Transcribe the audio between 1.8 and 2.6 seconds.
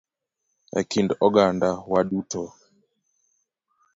wa duto